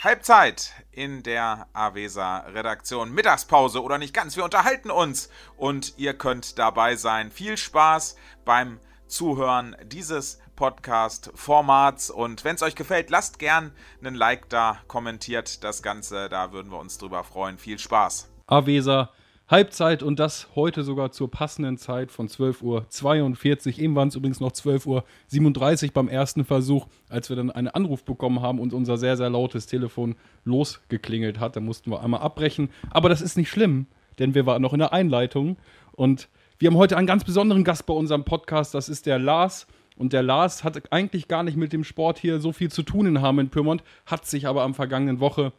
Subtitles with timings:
[0.00, 3.12] Halbzeit in der Avesa Redaktion.
[3.12, 4.36] Mittagspause oder nicht ganz.
[4.36, 7.32] Wir unterhalten uns und ihr könnt dabei sein.
[7.32, 8.14] Viel Spaß
[8.44, 8.78] beim
[9.08, 12.10] Zuhören dieses Podcast-Formats.
[12.10, 16.28] Und wenn es euch gefällt, lasst gern einen Like da, kommentiert das Ganze.
[16.28, 17.58] Da würden wir uns drüber freuen.
[17.58, 18.30] Viel Spaß.
[18.46, 19.10] Avesa
[19.50, 22.62] Halbzeit und das heute sogar zur passenden Zeit von 12.42
[23.72, 23.78] Uhr.
[23.78, 28.04] Eben waren es übrigens noch 12.37 Uhr beim ersten Versuch, als wir dann einen Anruf
[28.04, 31.56] bekommen haben und unser sehr, sehr lautes Telefon losgeklingelt hat.
[31.56, 32.68] Da mussten wir einmal abbrechen.
[32.90, 33.86] Aber das ist nicht schlimm,
[34.18, 35.56] denn wir waren noch in der Einleitung
[35.92, 36.28] und
[36.58, 38.74] wir haben heute einen ganz besonderen Gast bei unserem Podcast.
[38.74, 39.66] Das ist der Lars.
[39.96, 43.06] Und der Lars hat eigentlich gar nicht mit dem Sport hier so viel zu tun
[43.06, 45.52] in Hameln-Pyrmont, hat sich aber am vergangenen Woche,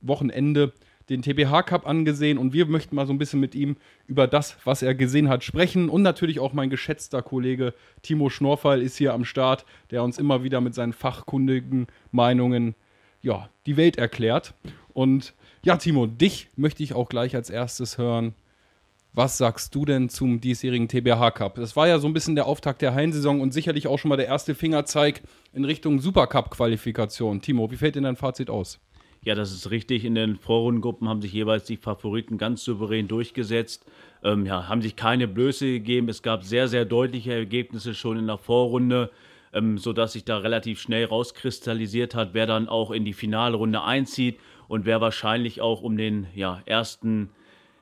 [0.00, 0.72] Wochenende
[1.12, 3.76] den TBH Cup angesehen und wir möchten mal so ein bisschen mit ihm
[4.06, 5.88] über das, was er gesehen hat, sprechen.
[5.88, 10.42] Und natürlich auch mein geschätzter Kollege Timo Schnorfall ist hier am Start, der uns immer
[10.42, 12.74] wieder mit seinen fachkundigen Meinungen
[13.20, 14.54] ja, die Welt erklärt.
[14.92, 18.34] Und ja, Timo, dich möchte ich auch gleich als erstes hören.
[19.14, 21.56] Was sagst du denn zum diesjährigen TBH Cup?
[21.56, 24.16] Das war ja so ein bisschen der Auftakt der Hallensaison und sicherlich auch schon mal
[24.16, 25.20] der erste Fingerzeig
[25.52, 27.42] in Richtung Supercup-Qualifikation.
[27.42, 28.80] Timo, wie fällt denn dein Fazit aus?
[29.24, 30.04] Ja, das ist richtig.
[30.04, 33.84] In den Vorrundengruppen haben sich jeweils die Favoriten ganz souverän durchgesetzt.
[34.24, 36.08] Ähm, ja, haben sich keine Blöße gegeben.
[36.08, 39.10] Es gab sehr, sehr deutliche Ergebnisse schon in der Vorrunde,
[39.52, 44.40] ähm, sodass sich da relativ schnell rauskristallisiert hat, wer dann auch in die Finalrunde einzieht
[44.66, 47.30] und wer wahrscheinlich auch um den ja, ersten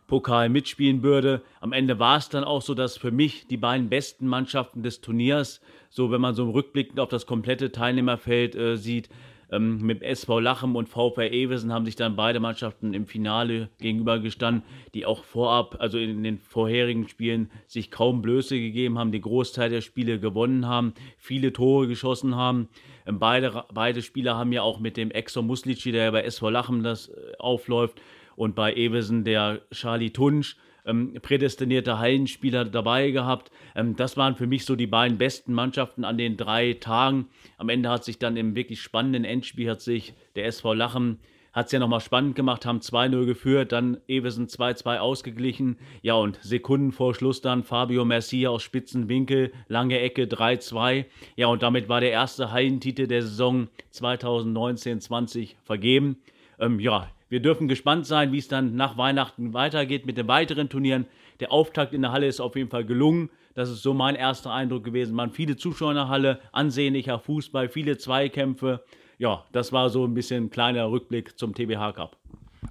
[0.08, 1.40] Pokal mitspielen würde.
[1.60, 5.00] Am Ende war es dann auch so, dass für mich die beiden besten Mannschaften des
[5.00, 9.08] Turniers, so wenn man so rückblickend auf das komplette Teilnehmerfeld äh, sieht,
[9.50, 14.62] ähm, mit SV Lachem und VfR Eversen haben sich dann beide Mannschaften im Finale gegenübergestanden,
[14.94, 19.70] die auch vorab, also in den vorherigen Spielen, sich kaum Blöße gegeben haben, den Großteil
[19.70, 22.68] der Spiele gewonnen haben, viele Tore geschossen haben.
[23.06, 26.50] Ähm, beide, beide Spieler haben ja auch mit dem Exo Muslici, der ja bei SV
[26.50, 28.00] Lachem das äh, aufläuft,
[28.36, 30.56] und bei Eversen der Charlie Tunsch,
[30.90, 33.50] ähm, prädestinierte Hallenspieler dabei gehabt.
[33.74, 37.28] Ähm, das waren für mich so die beiden besten Mannschaften an den drei Tagen.
[37.56, 41.18] Am Ende hat sich dann im wirklich spannenden Endspiel hat sich der SV Lachen
[41.52, 45.78] hat es ja nochmal spannend gemacht, haben 2-0 geführt, dann Eversen 2-2 ausgeglichen.
[46.02, 51.06] Ja, und Sekunden vor Schluss dann Fabio Mercia aus Spitzenwinkel, lange Ecke 3-2.
[51.36, 56.18] Ja, und damit war der erste Hallentitel der Saison 2019-20 vergeben.
[56.58, 60.68] Ähm, ja, wir dürfen gespannt sein, wie es dann nach Weihnachten weitergeht mit den weiteren
[60.68, 61.06] Turnieren.
[61.38, 63.30] Der Auftakt in der Halle ist auf jeden Fall gelungen.
[63.54, 65.14] Das ist so mein erster Eindruck gewesen.
[65.14, 68.82] Man viele Zuschauer in der Halle, ansehnlicher Fußball, viele Zweikämpfe.
[69.18, 72.16] Ja, das war so ein bisschen ein kleiner Rückblick zum TBH Cup.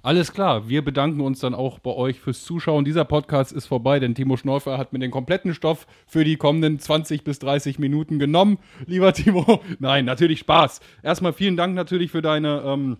[0.02, 2.84] Alles klar, wir bedanken uns dann auch bei euch fürs Zuschauen.
[2.84, 6.78] Dieser Podcast ist vorbei, denn Timo Schnäufer hat mir den kompletten Stoff für die kommenden
[6.78, 8.58] 20 bis 30 Minuten genommen.
[8.86, 10.80] Lieber Timo, nein, natürlich Spaß.
[11.02, 12.96] Erstmal vielen Dank natürlich für deine ähm,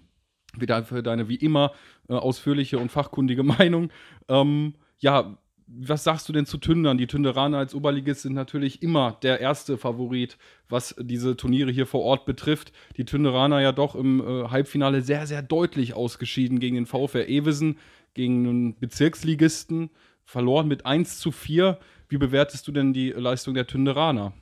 [0.56, 1.72] wieder für deine wie immer
[2.08, 3.90] äh, ausführliche und fachkundige Meinung.
[4.28, 5.36] Ähm, ja,
[5.72, 6.98] was sagst du denn zu Tündern?
[6.98, 10.36] Die Tünderaner als Oberligist sind natürlich immer der erste Favorit,
[10.68, 12.72] was diese Turniere hier vor Ort betrifft.
[12.96, 17.78] Die Tünderaner ja doch im äh, Halbfinale sehr, sehr deutlich ausgeschieden gegen den VfR Evesen,
[18.14, 19.90] gegen einen Bezirksligisten,
[20.24, 21.78] verloren mit 1 zu 4.
[22.08, 24.32] Wie bewertest du denn die Leistung der Tünderaner?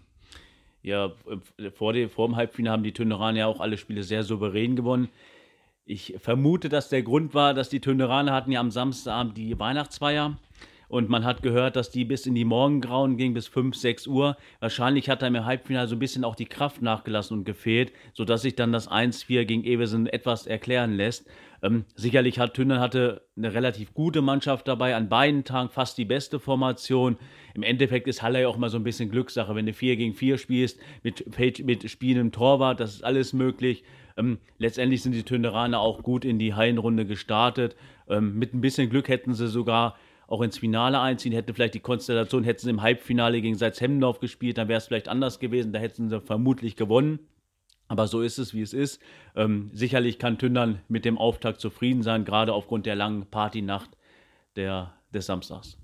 [0.83, 1.13] Ja,
[1.75, 5.09] vor dem, vor dem Halbfinale haben die Tünderaner ja auch alle Spiele sehr souverän gewonnen.
[5.91, 10.37] Ich vermute, dass der Grund war, dass die Töneraner hatten ja am Samstagabend die Weihnachtsfeier
[10.89, 14.37] und man hat gehört, dass die bis in die Morgengrauen ging, bis 5, 6 Uhr.
[14.61, 18.43] Wahrscheinlich hat da im Halbfinale so ein bisschen auch die Kraft nachgelassen und gefehlt, sodass
[18.43, 21.27] sich dann das 1-4 gegen Eversen etwas erklären lässt.
[21.63, 26.05] Ähm, sicherlich hat Tünder hatte eine relativ gute Mannschaft dabei, an beiden Tagen fast die
[26.05, 27.17] beste Formation.
[27.55, 30.13] Im Endeffekt ist Halle ja auch immer so ein bisschen Glückssache, wenn du 4 gegen
[30.13, 31.25] 4 spielst, mit,
[31.65, 33.85] mit spielendem Torwart, das ist alles möglich.
[34.19, 37.77] Ähm, letztendlich sind die Tünderaner auch gut in die Hallenrunde gestartet.
[38.09, 39.97] Ähm, mit ein bisschen Glück hätten sie sogar
[40.27, 44.59] auch ins Finale einziehen, hätten vielleicht die Konstellation, hätten sie im Halbfinale gegen Salzhemmendorf gespielt,
[44.59, 47.21] dann wäre es vielleicht anders gewesen, da hätten sie vermutlich gewonnen.
[47.89, 49.01] Aber so ist es, wie es ist.
[49.35, 53.97] Ähm, sicherlich kann Tündern mit dem Auftakt zufrieden sein, gerade aufgrund der langen Partynacht
[54.57, 55.79] der, des Samstags.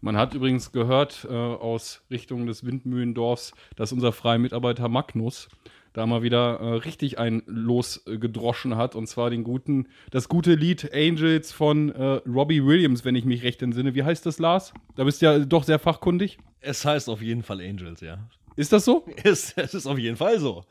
[0.00, 5.48] Man hat übrigens gehört äh, aus Richtung des Windmühlendorfs, dass unser freier Mitarbeiter Magnus
[5.92, 8.94] da mal wieder äh, richtig ein Los äh, gedroschen hat.
[8.94, 13.42] Und zwar den guten, das gute Lied Angels von äh, Robbie Williams, wenn ich mich
[13.42, 13.94] recht entsinne.
[13.94, 14.72] Wie heißt das, Lars?
[14.96, 16.38] Da bist du ja doch sehr fachkundig.
[16.60, 18.18] Es heißt auf jeden Fall Angels, ja.
[18.56, 19.04] Ist das so?
[19.24, 20.64] Es, es ist auf jeden Fall so.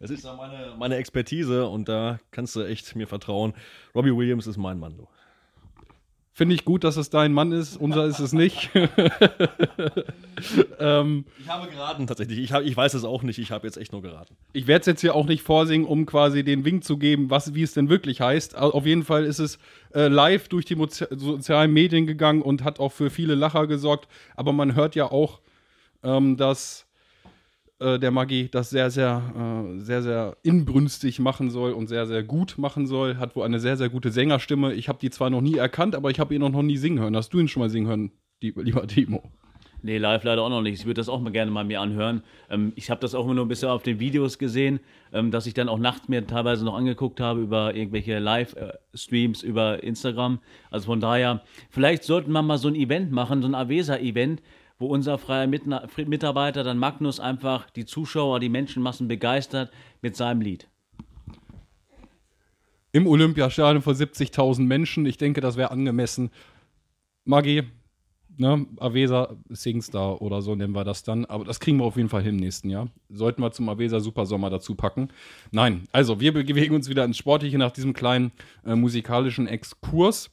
[0.00, 3.52] Es ist meine, meine Expertise und da kannst du echt mir vertrauen.
[3.94, 5.08] Robbie Williams ist mein Mann, du.
[6.38, 7.76] Finde ich gut, dass es dein Mann ist.
[7.76, 8.70] Unser ist es nicht.
[10.78, 12.38] ähm, ich habe geraten tatsächlich.
[12.38, 13.40] Ich, hab, ich weiß es auch nicht.
[13.40, 14.36] Ich habe jetzt echt nur geraten.
[14.52, 17.56] Ich werde es jetzt hier auch nicht vorsingen, um quasi den Wink zu geben, was,
[17.56, 18.56] wie es denn wirklich heißt.
[18.56, 19.58] Auf jeden Fall ist es
[19.92, 24.06] äh, live durch die sozialen Medien gegangen und hat auch für viele Lacher gesorgt.
[24.36, 25.40] Aber man hört ja auch,
[26.04, 26.86] ähm, dass
[27.80, 32.22] äh, der Maggi das sehr, sehr, äh, sehr, sehr inbrünstig machen soll und sehr, sehr
[32.22, 33.16] gut machen soll.
[33.16, 34.74] Hat wohl eine sehr, sehr gute Sängerstimme.
[34.74, 36.98] Ich habe die zwar noch nie erkannt, aber ich habe ihn auch noch nie singen
[36.98, 37.16] hören.
[37.16, 38.10] Hast du ihn schon mal singen hören,
[38.40, 39.22] lieber Timo?
[39.80, 40.80] Nee, live leider auch noch nicht.
[40.80, 42.22] Ich würde das auch mal gerne mal mir anhören.
[42.50, 44.80] Ähm, ich habe das auch immer nur ein bisschen auf den Videos gesehen,
[45.12, 49.82] ähm, dass ich dann auch nachts mir teilweise noch angeguckt habe über irgendwelche Live-Streams über
[49.82, 50.40] Instagram.
[50.70, 54.42] Also von daher, vielleicht sollten wir mal so ein Event machen, so ein Avesa-Event,
[54.78, 59.72] wo unser freier Mitarbeiter dann Magnus einfach die Zuschauer, die Menschenmassen begeistert
[60.02, 60.68] mit seinem Lied.
[62.92, 65.04] Im Olympiastadion vor 70.000 Menschen.
[65.04, 66.30] Ich denke, das wäre angemessen.
[67.24, 67.64] Maggi,
[68.38, 71.26] ne, Avesa Singstar oder so nennen wir das dann.
[71.26, 72.88] Aber das kriegen wir auf jeden Fall hin im nächsten Jahr.
[73.10, 75.08] Sollten wir zum Avesa Supersommer dazu packen.
[75.50, 78.32] Nein, also wir bewegen uns wieder ins Sportliche nach diesem kleinen
[78.64, 80.30] äh, musikalischen Exkurs.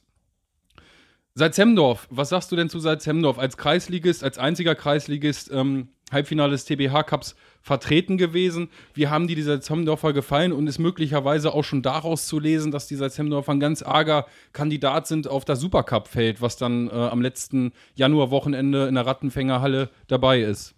[1.38, 3.38] Salzhemdorf, was sagst du denn zu Salzhemdorf?
[3.38, 8.70] Als Kreisligist, als einziger Kreisligist, ähm, Halbfinale des TBH-Cups vertreten gewesen.
[8.94, 12.86] Wie haben die die Salzhemdorfer gefallen und ist möglicherweise auch schon daraus zu lesen, dass
[12.86, 14.24] die Salzhemdorfer ein ganz arger
[14.54, 20.40] Kandidat sind auf das Supercup-Feld, was dann äh, am letzten Januarwochenende in der Rattenfängerhalle dabei
[20.40, 20.74] ist?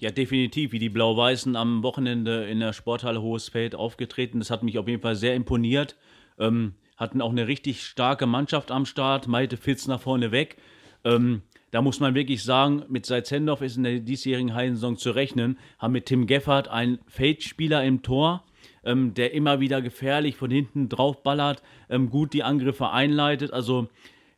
[0.00, 4.40] Ja, definitiv, wie die Blau-Weißen am Wochenende in der Sporthalle Hohes aufgetreten.
[4.40, 5.94] Das hat mich auf jeden Fall sehr imponiert.
[6.40, 10.58] Ähm, hatten auch eine richtig starke Mannschaft am Start, Malte Fitz nach vorne weg.
[11.02, 15.58] Ähm, da muss man wirklich sagen, mit Seitzendorf ist in der diesjährigen Heidensaison zu rechnen,
[15.78, 18.44] haben mit Tim Geffert einen Feldspieler im Tor,
[18.84, 23.52] ähm, der immer wieder gefährlich von hinten draufballert, ähm, gut die Angriffe einleitet.
[23.52, 23.88] Also,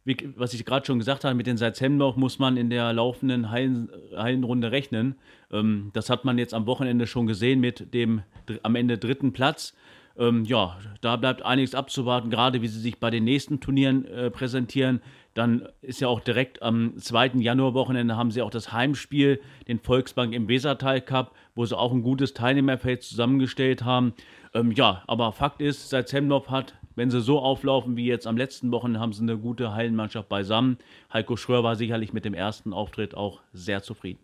[0.04, 3.50] wie, was ich gerade schon gesagt habe, mit den Salzhemdorf muss man in der laufenden
[3.50, 5.16] Hallen, Hallenrunde rechnen.
[5.50, 8.22] Ähm, das hat man jetzt am Wochenende schon gesehen mit dem
[8.62, 9.74] am Ende dritten Platz.
[10.18, 14.30] Ähm, ja, da bleibt einiges abzuwarten, gerade wie sie sich bei den nächsten Turnieren äh,
[14.30, 15.00] präsentieren.
[15.34, 17.38] Dann ist ja auch direkt am 2.
[17.38, 22.02] Januarwochenende haben sie auch das Heimspiel, den Volksbank im Wesertal Cup, wo sie auch ein
[22.02, 24.12] gutes Teilnehmerfeld zusammengestellt haben.
[24.54, 28.36] Ähm, ja, aber Fakt ist, seit Semnov hat, wenn sie so auflaufen wie jetzt am
[28.36, 30.76] letzten Wochenende, haben sie eine gute Hallenmannschaft beisammen.
[31.10, 34.20] Heiko Schröer war sicherlich mit dem ersten Auftritt auch sehr zufrieden.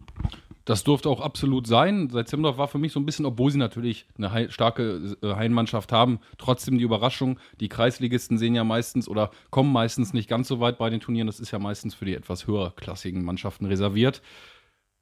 [0.69, 2.11] Das durfte auch absolut sein.
[2.11, 5.93] Seit Zemdorf war für mich so ein bisschen, obwohl sie natürlich eine starke äh, Heimmannschaft
[5.93, 7.41] haben, trotzdem die Überraschung.
[7.59, 11.27] Die Kreisligisten sehen ja meistens oder kommen meistens nicht ganz so weit bei den Turnieren.
[11.27, 14.21] Das ist ja meistens für die etwas höherklassigen Mannschaften reserviert.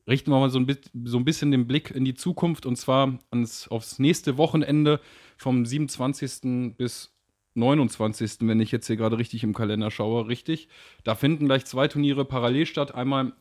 [0.06, 0.72] Richten wir mal so ein,
[1.02, 5.00] so ein bisschen den Blick in die Zukunft und zwar ans, aufs nächste Wochenende
[5.36, 6.76] vom 27.
[6.76, 7.12] bis
[7.54, 10.68] 29., wenn ich jetzt hier gerade richtig im Kalender schaue, richtig.
[11.02, 12.94] Da finden gleich zwei Turniere parallel statt.
[12.94, 13.32] Einmal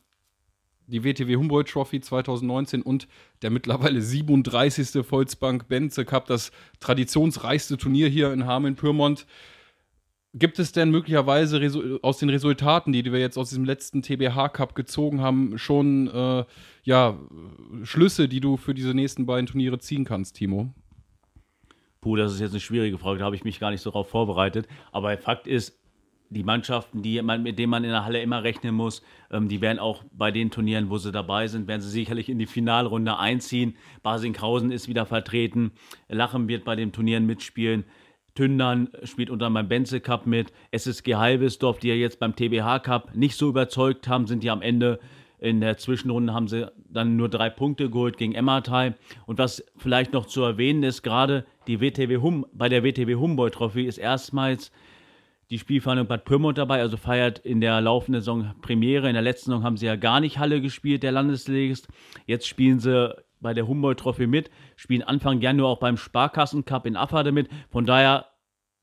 [0.87, 3.07] die WTW Humboldt Trophy 2019 und
[3.41, 5.05] der mittlerweile 37.
[5.05, 9.25] Volksbank Benze Cup, das traditionsreichste Turnier hier in Hameln-Pyrmont.
[10.33, 14.75] Gibt es denn möglicherweise aus den Resultaten, die wir jetzt aus diesem letzten TBH Cup
[14.75, 16.43] gezogen haben, schon äh,
[16.83, 17.17] ja,
[17.83, 20.73] Schlüsse, die du für diese nächsten beiden Turniere ziehen kannst, Timo?
[22.01, 24.09] Puh, das ist jetzt eine schwierige Frage, da habe ich mich gar nicht so darauf
[24.09, 24.67] vorbereitet.
[24.91, 25.79] Aber Fakt ist,
[26.29, 29.01] die Mannschaften, die man, mit denen man in der Halle immer rechnen muss,
[29.31, 32.39] ähm, die werden auch bei den Turnieren, wo sie dabei sind, werden sie sicherlich in
[32.39, 33.75] die Finalrunde einziehen.
[34.03, 35.71] Basinghausen ist wieder vertreten,
[36.09, 37.85] Lachen wird bei den Turnieren mitspielen.
[38.33, 40.51] Tündern spielt unter meinem Benze Cup mit.
[40.71, 44.61] SSG Halbesdorf, die ja jetzt beim TBH Cup nicht so überzeugt haben, sind ja am
[44.61, 44.99] Ende
[45.39, 48.95] in der Zwischenrunde haben sie dann nur drei Punkte geholt gegen Emmertai.
[49.25, 53.53] Und was vielleicht noch zu erwähnen ist, gerade die WTW hum bei der WTW Humboldt
[53.53, 54.71] Trophy ist erstmals
[55.49, 59.07] die Spielvereinigung Bad Pyrmont dabei, also feiert in der laufenden Saison Premiere.
[59.07, 61.87] In der letzten Saison haben sie ja gar nicht Halle gespielt, der Landesligist.
[62.25, 66.87] Jetzt spielen sie bei der Humboldt Trophy mit, spielen Anfang Januar auch beim Sparkassen Cup
[66.87, 67.47] in Affade mit.
[67.69, 68.25] Von daher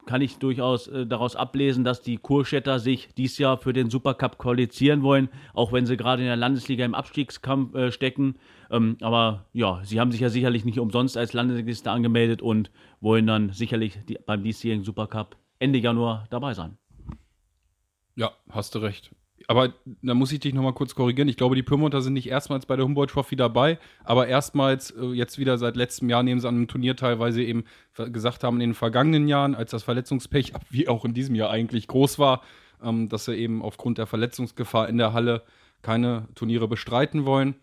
[0.06, 4.38] kann ich durchaus äh, daraus ablesen, dass die Kurstädter sich dieses Jahr für den Supercup
[4.38, 8.36] qualifizieren wollen, auch wenn sie gerade in der Landesliga im Abstiegskampf äh, stecken.
[8.70, 13.26] Ähm, aber ja, sie haben sich ja sicherlich nicht umsonst als Landesligiste angemeldet und wollen
[13.26, 16.76] dann sicherlich die, beim diesjährigen Supercup Ende Januar dabei sein.
[18.16, 19.10] Ja, hast du recht.
[19.48, 21.28] Aber da muss ich dich nochmal kurz korrigieren.
[21.28, 25.06] Ich glaube, die Pyrmonter sind nicht erstmals bei der Humboldt Trophy dabei, aber erstmals äh,
[25.06, 27.64] jetzt wieder seit letztem Jahr nehmen sie an einem Turnier teil, weil sie eben
[27.94, 31.88] gesagt haben, in den vergangenen Jahren, als das Verletzungspech, wie auch in diesem Jahr eigentlich
[31.88, 32.42] groß war,
[32.82, 35.42] ähm, dass sie eben aufgrund der Verletzungsgefahr in der Halle
[35.82, 37.54] keine Turniere bestreiten wollen.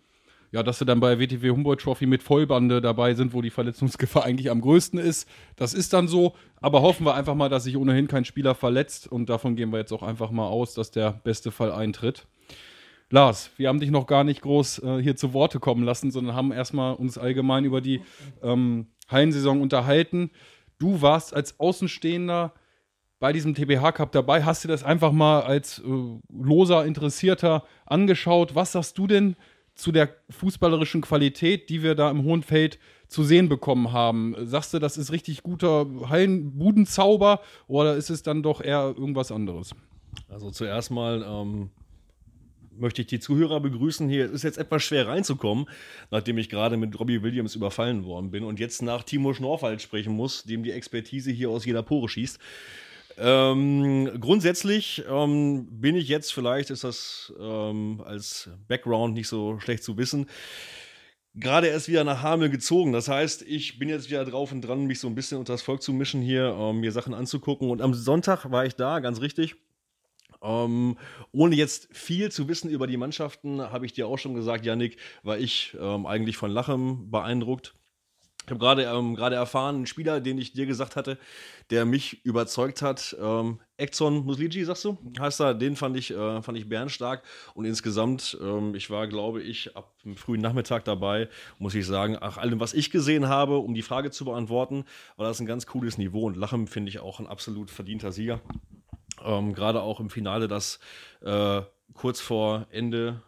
[0.52, 4.26] Ja, dass sie dann bei WTW Humboldt Trophy mit Vollbande dabei sind, wo die Verletzungsgefahr
[4.26, 5.30] eigentlich am größten ist.
[5.56, 9.08] Das ist dann so, aber hoffen wir einfach mal, dass sich ohnehin kein Spieler verletzt
[9.08, 12.28] und davon gehen wir jetzt auch einfach mal aus, dass der beste Fall eintritt.
[13.12, 16.36] Lars, wir haben dich noch gar nicht groß äh, hier zu Worte kommen lassen, sondern
[16.36, 18.02] haben erstmal uns allgemein über die
[18.44, 20.30] ähm, Hallensaison unterhalten.
[20.78, 22.54] Du warst als Außenstehender
[23.20, 24.44] bei diesem TBH Cup dabei.
[24.44, 25.84] Hast du das einfach mal als äh,
[26.32, 28.56] loser Interessierter angeschaut?
[28.56, 29.36] Was sagst du denn
[29.80, 34.36] zu der fußballerischen Qualität, die wir da im hohen Feld zu sehen bekommen haben?
[34.40, 39.74] Sagst du, das ist richtig guter Hallenbudenzauber oder ist es dann doch eher irgendwas anderes?
[40.28, 41.70] Also zuerst mal ähm,
[42.78, 44.10] möchte ich die Zuhörer begrüßen.
[44.10, 45.66] Hier ist jetzt etwas schwer reinzukommen,
[46.12, 50.14] nachdem ich gerade mit Robbie Williams überfallen worden bin und jetzt nach Timo Schnorfald sprechen
[50.14, 52.40] muss, dem die Expertise hier aus jeder Pore schießt.
[53.22, 59.84] Ähm, grundsätzlich ähm, bin ich jetzt, vielleicht ist das ähm, als Background nicht so schlecht
[59.84, 60.28] zu wissen,
[61.36, 62.94] gerade erst wieder nach Hamel gezogen.
[62.94, 65.62] Das heißt, ich bin jetzt wieder drauf und dran, mich so ein bisschen unter das
[65.62, 67.70] Volk zu mischen hier, ähm, mir Sachen anzugucken.
[67.70, 69.56] Und am Sonntag war ich da, ganz richtig.
[70.42, 70.98] Ähm,
[71.34, 74.98] ohne jetzt viel zu wissen über die Mannschaften, habe ich dir auch schon gesagt, Yannick,
[75.24, 77.74] war ich ähm, eigentlich von Lachem beeindruckt.
[78.50, 81.20] Ich habe gerade ähm, erfahren, einen Spieler, den ich dir gesagt hatte,
[81.70, 86.42] der mich überzeugt hat, ähm, Exxon Musligi, sagst du, heißt er, den fand ich, äh,
[86.42, 87.22] fand ich bärenstark.
[87.54, 91.30] Und insgesamt, ähm, ich war, glaube ich, ab dem frühen Nachmittag dabei,
[91.60, 94.84] muss ich sagen, nach allem, was ich gesehen habe, um die Frage zu beantworten,
[95.16, 96.26] war das ein ganz cooles Niveau.
[96.26, 98.42] Und Lachem finde ich auch ein absolut verdienter Sieger.
[99.24, 100.80] Ähm, Gerade auch im Finale, das
[101.22, 101.62] äh,
[101.94, 103.22] kurz vor Ende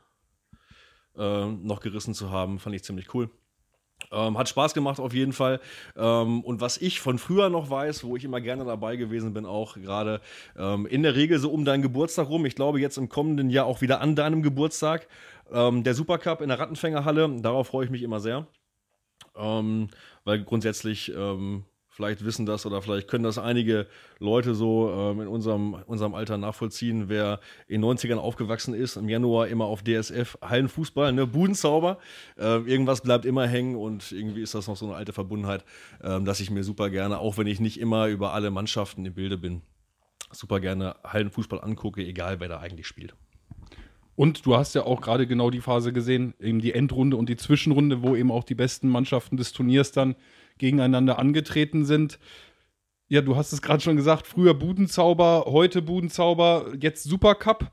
[1.15, 3.29] äh, noch gerissen zu haben, fand ich ziemlich cool.
[4.11, 5.59] Ähm, hat Spaß gemacht auf jeden Fall.
[5.95, 9.45] Ähm, und was ich von früher noch weiß, wo ich immer gerne dabei gewesen bin,
[9.45, 10.21] auch gerade
[10.57, 12.45] ähm, in der Regel so um deinen Geburtstag rum.
[12.45, 15.07] Ich glaube jetzt im kommenden Jahr auch wieder an deinem Geburtstag.
[15.51, 18.47] Ähm, der Supercup in der Rattenfängerhalle, darauf freue ich mich immer sehr.
[19.35, 19.87] Ähm,
[20.25, 21.63] weil grundsätzlich ähm,
[22.01, 23.85] Vielleicht wissen das oder vielleicht können das einige
[24.17, 29.07] Leute so ähm, in unserem, unserem Alter nachvollziehen, wer in den 90ern aufgewachsen ist, im
[29.07, 31.99] Januar immer auf DSF, Hallenfußball, ne, Budenzauber.
[32.39, 35.63] Äh, irgendwas bleibt immer hängen und irgendwie ist das noch so eine alte Verbundenheit,
[36.01, 39.13] äh, dass ich mir super gerne, auch wenn ich nicht immer über alle Mannschaften im
[39.13, 39.61] Bilde bin,
[40.31, 43.13] super gerne Hallenfußball angucke, egal wer da eigentlich spielt.
[44.15, 47.37] Und du hast ja auch gerade genau die Phase gesehen, eben die Endrunde und die
[47.37, 50.15] Zwischenrunde, wo eben auch die besten Mannschaften des Turniers dann
[50.61, 52.19] gegeneinander angetreten sind.
[53.09, 57.69] Ja, du hast es gerade schon gesagt, früher Budenzauber, heute Budenzauber, jetzt Supercup.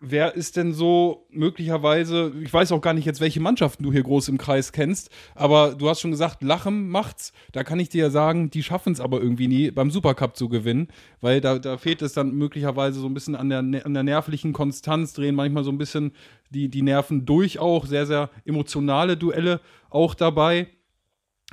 [0.00, 4.02] Wer ist denn so möglicherweise, ich weiß auch gar nicht jetzt, welche Mannschaften du hier
[4.02, 7.32] groß im Kreis kennst, aber du hast schon gesagt, Lachen macht's.
[7.52, 10.48] Da kann ich dir ja sagen, die schaffen es aber irgendwie nie, beim Supercup zu
[10.48, 10.88] gewinnen,
[11.20, 14.52] weil da, da fehlt es dann möglicherweise so ein bisschen an der, an der nervlichen
[14.52, 16.12] Konstanz, drehen manchmal so ein bisschen
[16.50, 19.60] die, die Nerven durch auch, sehr, sehr emotionale Duelle
[19.90, 20.68] auch dabei.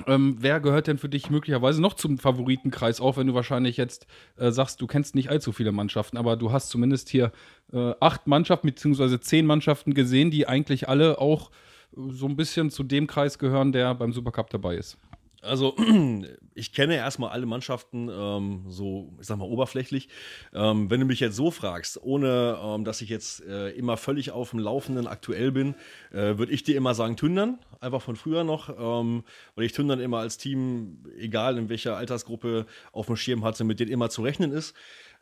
[0.08, 4.08] Ähm, wer gehört denn für dich möglicherweise noch zum Favoritenkreis, auch wenn du wahrscheinlich jetzt
[4.38, 7.31] äh, sagst, du kennst nicht allzu viele Mannschaften, aber du hast zumindest hier
[7.74, 9.20] äh, acht Mannschaften bzw.
[9.20, 11.51] zehn Mannschaften gesehen, die eigentlich alle auch
[11.93, 14.98] so ein bisschen zu dem Kreis gehören, der beim Supercup dabei ist.
[15.41, 15.75] Also,
[16.53, 20.07] ich kenne erstmal alle Mannschaften ähm, so, ich sag mal, oberflächlich.
[20.53, 24.31] Ähm, wenn du mich jetzt so fragst, ohne ähm, dass ich jetzt äh, immer völlig
[24.31, 25.75] auf dem Laufenden aktuell bin,
[26.12, 29.24] äh, würde ich dir immer sagen Tündern, einfach von früher noch, ähm,
[29.55, 33.79] weil ich Tündern immer als Team, egal in welcher Altersgruppe, auf dem Schirm hatte, mit
[33.79, 34.75] denen immer zu rechnen ist.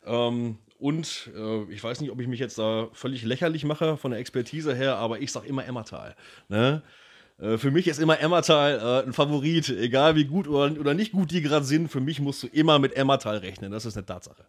[0.04, 4.10] Ähm, und äh, ich weiß nicht, ob ich mich jetzt da völlig lächerlich mache von
[4.10, 6.14] der Expertise her, aber ich sage immer Emmertal.
[6.48, 6.82] Ne?
[7.40, 11.12] Äh, für mich ist immer Emmertal äh, ein Favorit, egal wie gut oder, oder nicht
[11.12, 11.88] gut die gerade sind.
[11.88, 13.72] Für mich musst du immer mit Emmertal rechnen.
[13.72, 14.44] Das ist eine Tatsache.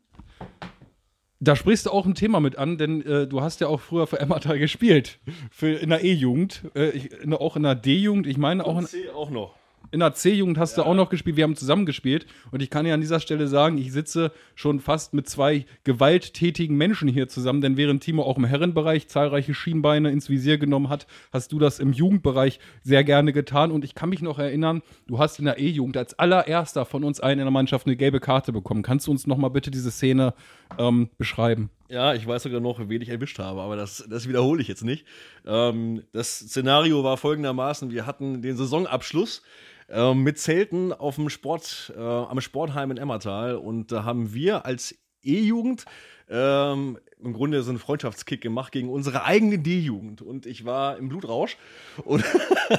[1.39, 4.05] Da sprichst du auch ein Thema mit an, denn äh, du hast ja auch früher
[4.05, 5.17] für Emmertal gespielt.
[5.49, 8.85] Für, in der E-Jugend, äh, auch in der D-Jugend, ich meine auch in.
[8.85, 9.60] C auch noch
[9.91, 10.83] in der C-Jugend hast ja.
[10.83, 11.35] du auch noch gespielt.
[11.35, 12.25] Wir haben zusammen gespielt.
[12.51, 16.77] Und ich kann ja an dieser Stelle sagen, ich sitze schon fast mit zwei gewalttätigen
[16.77, 17.61] Menschen hier zusammen.
[17.61, 21.79] Denn während Timo auch im Herrenbereich zahlreiche Schienbeine ins Visier genommen hat, hast du das
[21.79, 23.71] im Jugendbereich sehr gerne getan.
[23.71, 27.19] Und ich kann mich noch erinnern, du hast in der E-Jugend als allererster von uns
[27.19, 28.83] allen in der Mannschaft eine gelbe Karte bekommen.
[28.83, 30.33] Kannst du uns noch mal bitte diese Szene
[30.77, 31.69] ähm, beschreiben?
[31.89, 34.83] Ja, ich weiß sogar noch, wen ich erwischt habe, aber das, das wiederhole ich jetzt
[34.83, 35.05] nicht.
[35.45, 39.41] Ähm, das Szenario war folgendermaßen: Wir hatten den Saisonabschluss
[39.89, 44.65] äh, mit Zelten auf dem Sport, äh, am Sportheim in Emmertal und da haben wir
[44.65, 45.85] als E-Jugend
[46.29, 50.21] ähm, im Grunde so einen Freundschaftskick gemacht gegen unsere eigene D-Jugend.
[50.21, 51.57] Und ich war im Blutrausch
[52.03, 52.23] und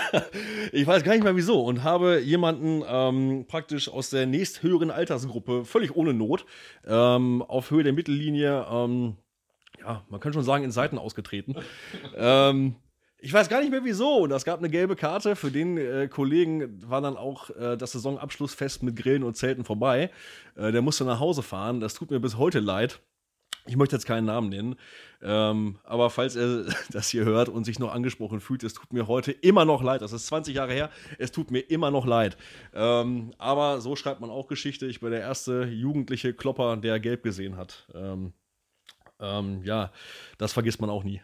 [0.73, 5.65] ich weiß gar nicht mehr wieso und habe jemanden ähm, praktisch aus der nächsthöheren Altersgruppe
[5.65, 6.45] völlig ohne Not
[6.87, 9.17] ähm, auf Höhe der Mittellinie, ähm,
[9.81, 11.57] ja, man kann schon sagen, in Seiten ausgetreten.
[12.17, 12.77] ähm,
[13.25, 14.17] Ich weiß gar nicht mehr wieso.
[14.23, 15.37] Und es gab eine gelbe Karte.
[15.37, 20.11] Für den äh, Kollegen war dann auch äh, das Saisonabschlussfest mit Grillen und Zelten vorbei.
[20.57, 21.79] Äh, der musste nach Hause fahren.
[21.79, 23.01] Das tut mir bis heute leid.
[23.67, 24.77] Ich möchte jetzt keinen Namen nennen.
[25.23, 29.07] Ähm, aber falls er das hier hört und sich noch angesprochen fühlt, es tut mir
[29.07, 30.03] heute immer noch leid.
[30.03, 30.91] Das ist 20 Jahre her.
[31.19, 32.37] Es tut mir immer noch leid.
[32.75, 34.87] Ähm, aber so schreibt man auch Geschichte.
[34.87, 37.87] Ich bin der erste jugendliche Klopper, der gelb gesehen hat.
[37.95, 38.33] Ähm,
[39.21, 39.93] ähm ja,
[40.39, 41.21] das vergisst man auch nie.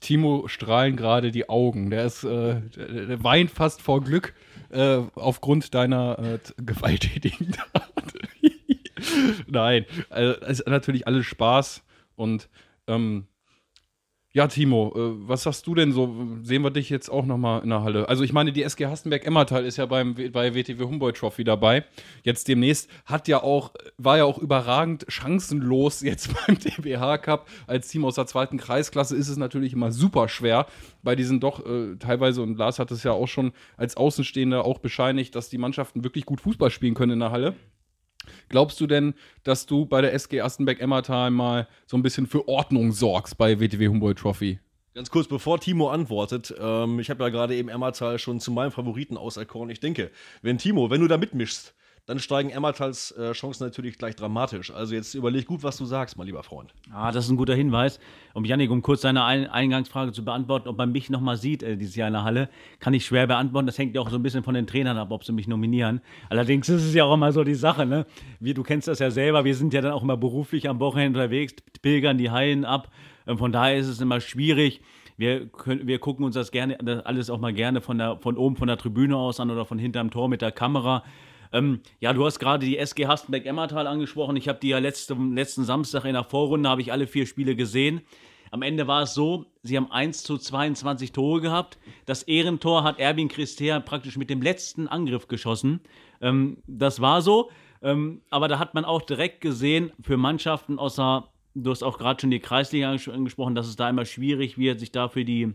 [0.00, 1.90] Timo strahlen gerade die Augen.
[1.90, 4.34] Der ist, äh, der, der weint fast vor Glück
[4.70, 7.91] äh, aufgrund deiner äh, gewalttätigen Tat.
[9.46, 11.82] Nein, also, es ist natürlich alles Spaß
[12.16, 12.48] und
[12.86, 13.26] ähm,
[14.34, 16.38] ja, Timo, äh, was sagst du denn so?
[16.42, 18.08] Sehen wir dich jetzt auch nochmal in der Halle?
[18.08, 21.84] Also ich meine, die SG Hastenberg-Emmertal ist ja beim, bei WTW Humboldt Trophy dabei.
[22.22, 27.46] Jetzt demnächst hat ja auch, war ja auch überragend chancenlos jetzt beim DBH Cup.
[27.66, 30.66] Als Team aus der zweiten Kreisklasse ist es natürlich immer super schwer.
[31.02, 34.78] Bei diesen doch äh, teilweise, und Lars hat es ja auch schon als Außenstehender auch
[34.78, 37.54] bescheinigt, dass die Mannschaften wirklich gut Fußball spielen können in der Halle.
[38.48, 39.14] Glaubst du denn,
[39.44, 43.88] dass du bei der SG Astenbeck-Emmertal mal so ein bisschen für Ordnung sorgst bei WTW
[43.88, 44.58] Humboldt Trophy?
[44.94, 48.72] Ganz kurz, bevor Timo antwortet, ähm, ich habe ja gerade eben Emmertal schon zu meinem
[48.72, 49.70] Favoriten auserkoren.
[49.70, 50.10] Ich denke,
[50.42, 51.74] wenn Timo, wenn du da mitmischst,
[52.06, 54.72] dann steigen Emmertals äh, Chancen natürlich gleich dramatisch.
[54.72, 56.74] Also jetzt überleg gut, was du sagst, mein lieber Freund.
[56.92, 58.00] Ah, das ist ein guter Hinweis.
[58.34, 61.76] Um Janik, um kurz deine Ein Eingangsfrage zu beantworten, ob man mich nochmal sieht äh,
[61.76, 62.48] dieses Jahr in der Halle,
[62.80, 63.66] kann ich schwer beantworten.
[63.66, 66.00] Das hängt ja auch so ein bisschen von den Trainern ab, ob sie mich nominieren.
[66.28, 68.04] Allerdings ist es ja auch immer so die Sache, ne?
[68.40, 71.20] Wir, du kennst das ja selber, wir sind ja dann auch immer beruflich am Wochenende
[71.20, 72.90] unterwegs, pilgern die Hallen ab.
[73.28, 74.80] Ähm, von daher ist es immer schwierig.
[75.16, 78.36] Wir, können, wir gucken uns das gerne, das alles auch mal gerne von, der, von
[78.36, 81.04] oben von der Tribüne aus an oder von hinterm Tor mit der Kamera.
[81.52, 84.36] Ähm, ja, du hast gerade die SG Hastenbeck-Emmertal angesprochen.
[84.36, 87.54] Ich habe die ja letzte, letzten Samstag in der Vorrunde, habe ich alle vier Spiele
[87.54, 88.00] gesehen.
[88.50, 91.78] Am Ende war es so, sie haben 1 zu 22 Tore gehabt.
[92.04, 95.80] Das Ehrentor hat Erwin Christea praktisch mit dem letzten Angriff geschossen.
[96.20, 97.50] Ähm, das war so.
[97.80, 102.20] Ähm, aber da hat man auch direkt gesehen, für Mannschaften außer, du hast auch gerade
[102.20, 105.54] schon die Kreisliga angesprochen, dass es da immer schwierig wird, sich da für die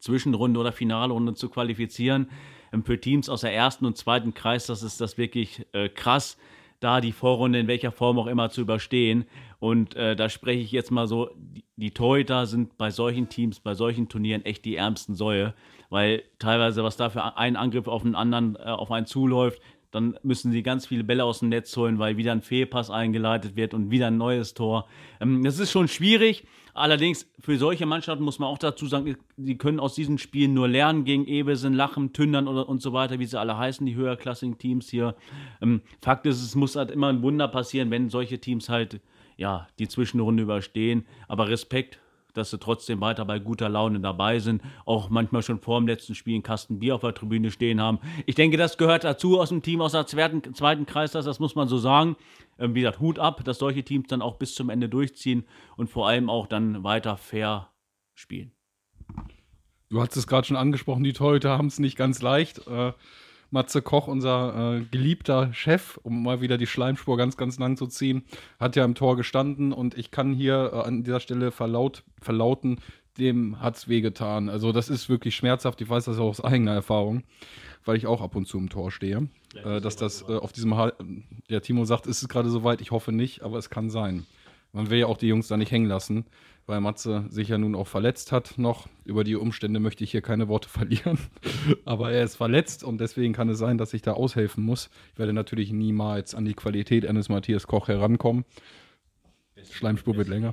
[0.00, 2.28] Zwischenrunde oder Finalrunde zu qualifizieren.
[2.72, 6.36] Ähm, für Teams aus der ersten und zweiten Kreis, das ist das wirklich äh, krass,
[6.80, 9.24] da die Vorrunde in welcher Form auch immer zu überstehen.
[9.58, 13.60] Und äh, da spreche ich jetzt mal so, die, die Torhüter sind bei solchen Teams,
[13.60, 15.54] bei solchen Turnieren echt die ärmsten Säue,
[15.88, 20.18] weil teilweise, was da für ein Angriff auf einen anderen, äh, auf einen zuläuft, dann
[20.22, 23.72] müssen sie ganz viele Bälle aus dem Netz holen, weil wieder ein Fehlpass eingeleitet wird
[23.72, 24.86] und wieder ein neues Tor.
[25.20, 26.46] Ähm, das ist schon schwierig.
[26.76, 30.68] Allerdings, für solche Mannschaften muss man auch dazu sagen, sie können aus diesen Spielen nur
[30.68, 34.58] lernen gegen Ebesen, Lachen, Tündern und, und so weiter, wie sie alle heißen, die höherklassigen
[34.58, 35.16] Teams hier.
[35.62, 39.00] Ähm, Fakt ist, es muss halt immer ein Wunder passieren, wenn solche Teams halt
[39.38, 41.06] ja, die Zwischenrunde überstehen.
[41.28, 41.98] Aber Respekt
[42.36, 46.14] dass sie trotzdem weiter bei guter Laune dabei sind, auch manchmal schon vor dem letzten
[46.14, 47.98] Spiel einen Kasten Bier auf der Tribüne stehen haben.
[48.26, 51.54] Ich denke, das gehört dazu aus dem Team aus der zweiten, zweiten Kreisklasse, das muss
[51.54, 52.16] man so sagen.
[52.58, 55.44] Ähm, wie gesagt, Hut ab, dass solche Teams dann auch bis zum Ende durchziehen
[55.76, 57.70] und vor allem auch dann weiter fair
[58.14, 58.52] spielen.
[59.88, 62.66] Du hast es gerade schon angesprochen, die Torhüter haben es nicht ganz leicht.
[62.66, 62.92] Äh,
[63.50, 67.86] Matze Koch, unser äh, geliebter Chef, um mal wieder die Schleimspur ganz, ganz lang zu
[67.86, 68.24] ziehen,
[68.58, 72.80] hat ja im Tor gestanden und ich kann hier äh, an dieser Stelle verlaut, verlauten,
[73.18, 74.48] dem hat es wehgetan.
[74.48, 75.80] Also das ist wirklich schmerzhaft.
[75.80, 77.22] Ich weiß das auch aus eigener Erfahrung,
[77.84, 79.28] weil ich auch ab und zu im Tor stehe.
[79.64, 80.92] Äh, dass das äh, auf diesem, ha
[81.48, 82.80] der Timo sagt, ist es gerade soweit.
[82.80, 84.26] Ich hoffe nicht, aber es kann sein.
[84.76, 86.26] Man will ja auch die Jungs da nicht hängen lassen
[86.66, 88.88] weil Matze sich ja nun auch verletzt hat noch.
[89.04, 91.18] Über die Umstände möchte ich hier keine Worte verlieren.
[91.84, 94.90] Aber er ist verletzt und deswegen kann es sein, dass ich da aushelfen muss.
[95.12, 98.44] Ich werde natürlich niemals an die Qualität eines Matthias Koch herankommen.
[99.54, 100.52] Beste, Schleimspur wird länger.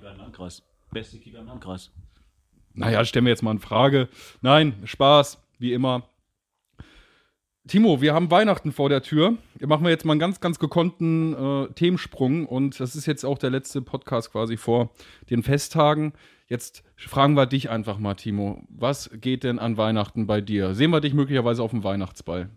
[0.92, 1.92] Beste Keeper im Landkreis.
[2.76, 4.08] Naja, stellen wir jetzt mal eine Frage.
[4.42, 6.08] Nein, Spaß, wie immer.
[7.66, 9.38] Timo, wir haben Weihnachten vor der Tür.
[9.58, 13.38] Wir machen jetzt mal einen ganz, ganz gekonnten äh, Themensprung und das ist jetzt auch
[13.38, 14.92] der letzte Podcast quasi vor
[15.30, 16.12] den Festtagen.
[16.50, 18.62] Jetzt fragen wir dich einfach mal, Timo.
[18.68, 20.76] Was geht denn an Weihnachten bei dir?
[20.76, 22.50] Sehen wir dich möglicherweise auf dem Weihnachtsball?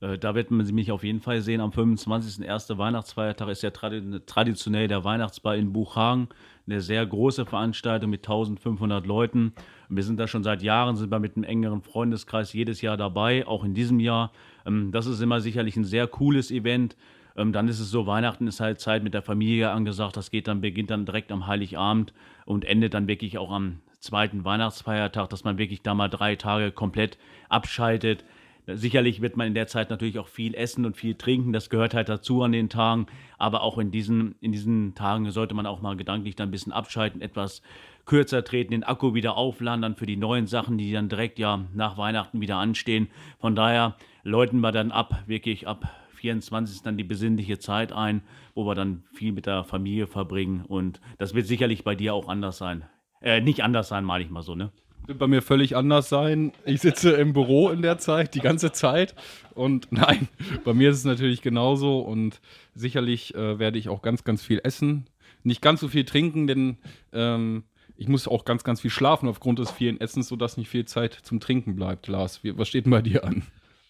[0.00, 1.60] Äh, da wird man mich auf jeden Fall sehen.
[1.60, 2.44] Am 25.
[2.46, 6.28] erste Weihnachtsfeiertag ist ja traditionell der Weihnachtsball in Buchhagen.
[6.66, 9.52] Eine sehr große Veranstaltung mit 1500 Leuten.
[9.88, 13.46] wir sind da schon seit Jahren, sind wir mit einem engeren Freundeskreis jedes Jahr dabei,
[13.46, 14.32] auch in diesem Jahr.
[14.66, 16.96] Ähm, das ist immer sicherlich ein sehr cooles Event.
[17.36, 20.16] Ähm, dann ist es so, Weihnachten ist halt Zeit mit der Familie angesagt.
[20.16, 22.12] Das geht dann, beginnt dann direkt am Heiligabend
[22.46, 26.70] und endet dann wirklich auch am zweiten Weihnachtsfeiertag, dass man wirklich da mal drei Tage
[26.70, 28.24] komplett abschaltet
[28.66, 31.92] Sicherlich wird man in der Zeit natürlich auch viel essen und viel trinken, das gehört
[31.92, 35.82] halt dazu an den Tagen, aber auch in diesen, in diesen Tagen sollte man auch
[35.82, 37.60] mal gedanklich dann ein bisschen abschalten, etwas
[38.06, 41.64] kürzer treten, den Akku wieder aufladen, dann für die neuen Sachen, die dann direkt ja
[41.74, 43.08] nach Weihnachten wieder anstehen.
[43.38, 46.82] Von daher läuten wir dann ab, wirklich ab 24.
[46.82, 48.22] dann die besinnliche Zeit ein,
[48.54, 52.28] wo wir dann viel mit der Familie verbringen und das wird sicherlich bei dir auch
[52.28, 52.84] anders sein.
[53.20, 54.70] Äh, nicht anders sein, meine ich mal so, ne?
[55.06, 56.52] Wird bei mir völlig anders sein.
[56.64, 59.14] Ich sitze im Büro in der Zeit, die ganze Zeit.
[59.54, 60.28] Und nein,
[60.64, 62.00] bei mir ist es natürlich genauso.
[62.00, 62.40] Und
[62.74, 65.06] sicherlich äh, werde ich auch ganz, ganz viel essen.
[65.42, 66.78] Nicht ganz so viel trinken, denn
[67.12, 67.64] ähm,
[67.96, 71.12] ich muss auch ganz, ganz viel schlafen aufgrund des vielen Essens, sodass nicht viel Zeit
[71.22, 72.08] zum Trinken bleibt.
[72.08, 73.42] Lars, wie, was steht denn bei dir an?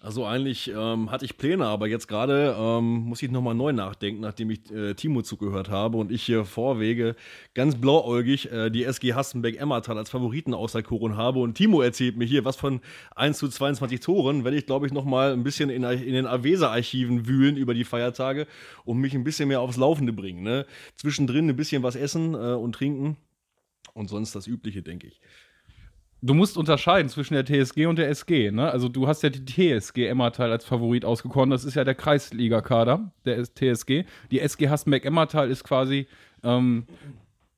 [0.04, 4.20] Also eigentlich ähm, hatte ich Pläne, aber jetzt gerade ähm, muss ich nochmal neu nachdenken,
[4.20, 7.16] nachdem ich äh, Timo zugehört habe und ich hier vorwege,
[7.54, 12.44] ganz blauäugig äh, die SG Hassenbeck-Emmertal als Favoriten auserkoren habe und Timo erzählt mir hier
[12.44, 12.82] was von
[13.16, 17.26] 1 zu 22 Toren, werde ich glaube ich nochmal ein bisschen in, in den Avesa-Archiven
[17.26, 18.46] wühlen über die Feiertage
[18.84, 20.42] und mich ein bisschen mehr aufs Laufende bringen.
[20.42, 20.66] Ne?
[20.96, 23.16] Zwischendrin ein bisschen was essen äh, und trinken
[23.94, 25.18] und sonst das Übliche, denke ich
[26.24, 28.50] du musst unterscheiden zwischen der TSG und der SG.
[28.50, 28.70] Ne?
[28.70, 31.50] Also du hast ja die TSG Emmertal als Favorit ausgekoren.
[31.50, 34.04] Das ist ja der Kreisliga-Kader der TSG.
[34.30, 36.06] Die SG Hastenbeck Emmertal ist quasi
[36.42, 36.86] ähm,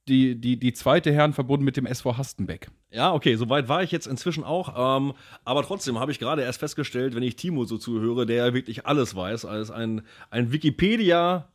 [0.08, 2.68] die, die, die zweite Herren verbunden mit dem SV Hastenbeck.
[2.90, 4.98] Ja, okay, soweit war ich jetzt inzwischen auch.
[4.98, 8.54] Ähm, aber trotzdem habe ich gerade erst festgestellt, wenn ich Timo so zuhöre, der ja
[8.54, 11.48] wirklich alles weiß, als ein, ein Wikipedia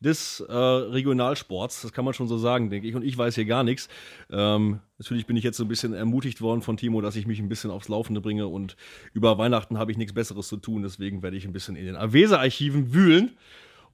[0.00, 1.82] des äh, Regionalsports.
[1.82, 2.94] Das kann man schon so sagen, denke ich.
[2.94, 3.88] Und ich weiß hier gar nichts.
[4.30, 7.40] Ähm, natürlich bin ich jetzt so ein bisschen ermutigt worden von Timo, dass ich mich
[7.40, 8.46] ein bisschen aufs Laufende bringe.
[8.46, 8.76] Und
[9.12, 10.82] über Weihnachten habe ich nichts Besseres zu tun.
[10.82, 13.36] Deswegen werde ich ein bisschen in den Avesa-Archiven wühlen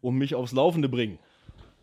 [0.00, 1.18] und mich aufs Laufende bringen.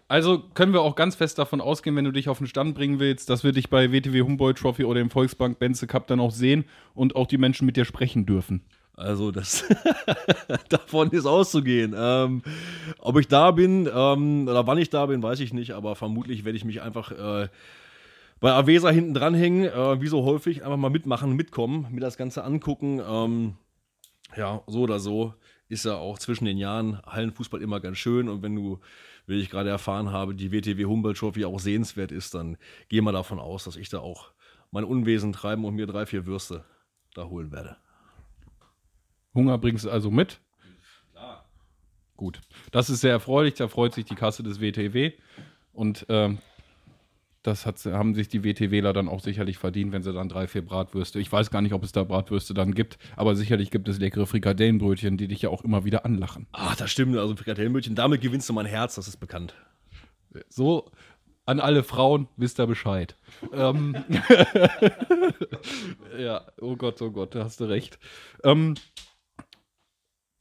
[0.08, 3.00] Also können wir auch ganz fest davon ausgehen, wenn du dich auf den Stand bringen
[3.00, 6.32] willst, dass wir dich bei WTW Humboldt Trophy oder dem Volksbank Benze Cup dann auch
[6.32, 8.62] sehen und auch die Menschen mit dir sprechen dürfen.
[8.96, 9.66] Also das
[10.70, 11.96] davon ist auszugehen.
[11.98, 12.44] Ähm,
[13.00, 16.46] ob ich da bin ähm, oder wann ich da bin, weiß ich nicht, aber vermutlich
[16.46, 17.48] werde ich mich einfach äh,
[18.40, 22.44] bei Avesa hinten dranhängen, äh, wie so häufig, einfach mal mitmachen, mitkommen, mir das Ganze
[22.44, 23.02] angucken.
[23.08, 23.56] Ähm,
[24.36, 25.34] ja, so oder so
[25.68, 28.80] ist ja auch zwischen den Jahren Hallenfußball immer ganz schön und wenn du,
[29.26, 32.58] wie ich gerade erfahren habe, die WTW Humboldt Trophy auch sehenswert ist, dann
[32.90, 34.32] geh mal davon aus, dass ich da auch
[34.72, 36.66] mein Unwesen treiben und mir drei, vier Würste
[37.14, 37.78] da holen werde.
[39.34, 40.40] Hunger bringst du also mit?
[41.12, 41.46] Klar.
[42.18, 42.42] Gut.
[42.72, 43.56] Das ist sehr erfreulich.
[43.56, 45.14] Da freut sich die Kasse des WTW.
[45.74, 46.40] Und ähm,
[47.44, 50.64] das hat, haben sich die WTWler dann auch sicherlich verdient, wenn sie dann drei, vier
[50.64, 51.20] Bratwürste.
[51.20, 54.28] Ich weiß gar nicht, ob es da Bratwürste dann gibt, aber sicherlich gibt es leckere
[54.28, 56.48] Frikadellenbrötchen, die dich ja auch immer wieder anlachen.
[56.52, 57.18] Ach, das stimmt.
[57.18, 59.56] Also Frikadellenbrötchen, damit gewinnst du mein Herz, das ist bekannt.
[60.50, 60.92] So,
[61.46, 63.16] an alle Frauen, wisst ihr Bescheid.
[63.54, 63.96] ähm,
[66.20, 67.98] ja, oh Gott, oh Gott, da hast du recht.
[68.44, 68.76] Ähm,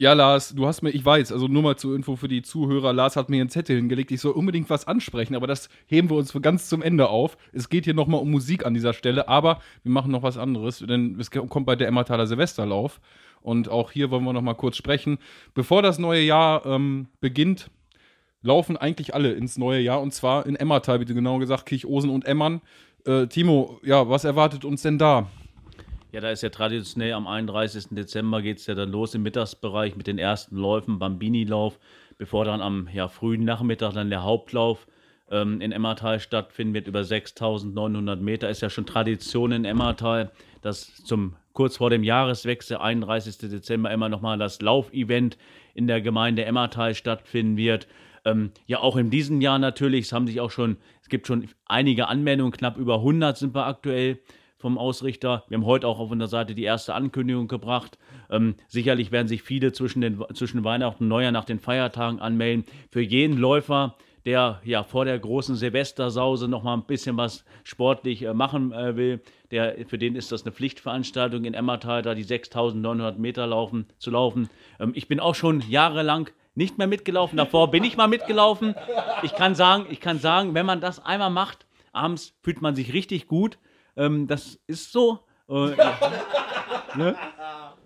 [0.00, 2.94] ja, Lars, du hast mir, ich weiß, also nur mal zur Info für die Zuhörer,
[2.94, 6.16] Lars hat mir einen Zettel hingelegt, ich soll unbedingt was ansprechen, aber das heben wir
[6.16, 7.36] uns ganz zum Ende auf.
[7.52, 10.78] Es geht hier nochmal um Musik an dieser Stelle, aber wir machen noch was anderes,
[10.78, 12.98] denn es kommt bei der Emmertaler Silvesterlauf
[13.42, 15.18] und auch hier wollen wir nochmal kurz sprechen.
[15.52, 17.70] Bevor das neue Jahr ähm, beginnt,
[18.40, 22.24] laufen eigentlich alle ins neue Jahr und zwar in Emmertal, wie genau gesagt, Kirchosen und
[22.24, 22.62] Emmern.
[23.04, 25.28] Äh, Timo, ja, was erwartet uns denn da?
[26.12, 27.88] Ja, da ist ja traditionell am 31.
[27.90, 31.78] Dezember geht es ja dann los im Mittagsbereich mit den ersten Läufen, Bambini-Lauf,
[32.18, 34.88] bevor dann am ja, frühen Nachmittag dann der Hauptlauf
[35.30, 38.50] ähm, in Emmertal stattfinden wird über 6.900 Meter.
[38.50, 43.38] Ist ja schon Tradition in Emmertal, dass zum kurz vor dem Jahreswechsel, 31.
[43.38, 45.38] Dezember, immer nochmal das Laufevent
[45.74, 47.86] in der Gemeinde Emmertal stattfinden wird.
[48.24, 51.48] Ähm, ja, auch in diesem Jahr natürlich, es haben sich auch schon, es gibt schon
[51.66, 54.18] einige Anmeldungen, knapp über 100 sind wir aktuell
[54.60, 55.44] vom Ausrichter.
[55.48, 57.98] Wir haben heute auch auf unserer Seite die erste Ankündigung gebracht.
[58.30, 62.64] Ähm, sicherlich werden sich viele zwischen, den, zwischen Weihnachten und Neujahr nach den Feiertagen anmelden.
[62.90, 68.22] Für jeden Läufer, der ja vor der großen Silvestersause noch mal ein bisschen was sportlich
[68.22, 69.20] äh, machen äh, will,
[69.50, 74.10] der, für den ist das eine Pflichtveranstaltung in Emmertal, da die 6.900 Meter laufen, zu
[74.10, 74.48] laufen.
[74.78, 77.36] Ähm, ich bin auch schon jahrelang nicht mehr mitgelaufen.
[77.36, 78.74] Davor bin ich mal mitgelaufen.
[79.22, 82.92] Ich kann sagen, ich kann sagen, wenn man das einmal macht, abends fühlt man sich
[82.92, 83.58] richtig gut.
[83.96, 85.20] Ähm, das ist so.
[85.48, 85.52] Äh,
[86.96, 87.16] ne?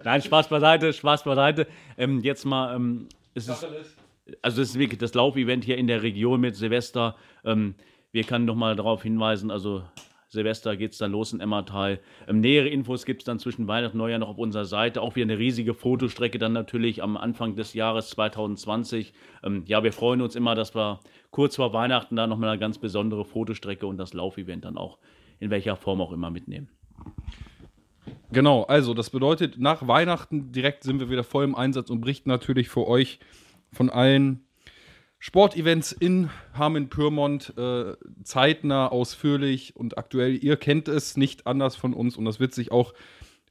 [0.03, 1.67] Nein, Spaß beiseite, Spaß beiseite.
[1.97, 3.67] Ähm, jetzt mal, ähm, es ist,
[4.43, 7.17] also es ist wirklich das Laufevent hier in der Region mit Silvester.
[7.45, 7.75] Ähm,
[8.13, 9.83] wir können noch mal darauf hinweisen, also
[10.35, 12.01] Silvester geht es dann los in Emmertal.
[12.29, 15.01] Ähm, nähere Infos gibt es dann zwischen Weihnachten und Neujahr noch auf unserer Seite.
[15.01, 19.15] Auch wieder eine riesige Fotostrecke dann natürlich am Anfang des Jahres 2020.
[19.43, 22.79] Ähm, ja, wir freuen uns immer, dass wir kurz vor Weihnachten da nochmal eine ganz
[22.79, 24.99] besondere Fotostrecke und das Laufevent dann auch
[25.45, 26.69] in welcher Form auch immer mitnehmen.
[28.33, 32.29] Genau, also das bedeutet, nach Weihnachten direkt sind wir wieder voll im Einsatz und berichten
[32.29, 33.21] natürlich für euch
[33.73, 34.45] von allen
[35.21, 40.37] Sportevents in Hameln-Pyrmont äh, zeitnah, ausführlich und aktuell.
[40.43, 42.93] Ihr kennt es nicht anders von uns und das wird sich auch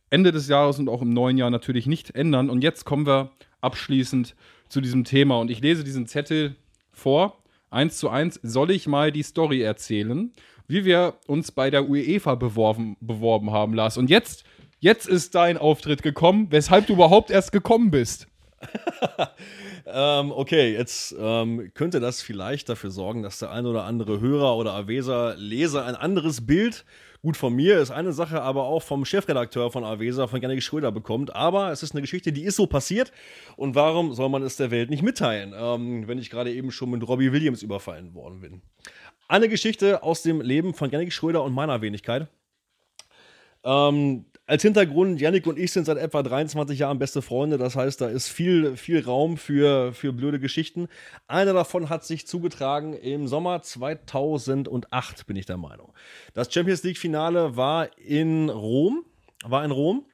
[0.09, 2.49] Ende des Jahres und auch im neuen Jahr natürlich nicht ändern.
[2.49, 4.35] Und jetzt kommen wir abschließend
[4.69, 6.55] zu diesem Thema und ich lese diesen Zettel
[6.91, 7.42] vor.
[7.73, 10.31] Eins zu eins soll ich mal die Story erzählen,
[10.67, 13.97] wie wir uns bei der UEFA beworben, beworben haben, Lars.
[13.97, 14.43] Und jetzt,
[14.79, 18.27] jetzt ist dein Auftritt gekommen, weshalb du überhaupt erst gekommen bist.
[19.87, 24.55] ähm, okay, jetzt ähm, könnte das vielleicht dafür sorgen, dass der ein oder andere Hörer
[24.55, 26.85] oder Aweser Leser ein anderes Bild
[27.23, 30.91] gut von mir ist eine Sache, aber auch vom Chefredakteur von Avesa, von Janik Schröder
[30.91, 31.33] bekommt.
[31.33, 33.11] Aber es ist eine Geschichte, die ist so passiert.
[33.55, 36.91] Und warum soll man es der Welt nicht mitteilen, ähm, wenn ich gerade eben schon
[36.91, 38.61] mit Robbie Williams überfallen worden bin?
[39.29, 42.27] Eine Geschichte aus dem Leben von Janik Schröder und meiner Wenigkeit.
[43.63, 47.57] Ähm, als Hintergrund, Yannick und ich sind seit etwa 23 Jahren beste Freunde.
[47.57, 50.89] Das heißt, da ist viel, viel Raum für, für blöde Geschichten.
[51.27, 55.93] Eine davon hat sich zugetragen im Sommer 2008, bin ich der Meinung.
[56.33, 59.05] Das Champions League-Finale war in Rom.
[59.45, 60.05] War in Rom.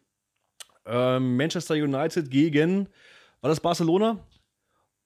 [0.85, 2.87] Ähm, Manchester United gegen,
[3.41, 4.19] war das Barcelona?